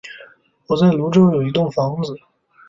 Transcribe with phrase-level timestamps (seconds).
[0.65, 2.15] 我在芦洲有一栋房子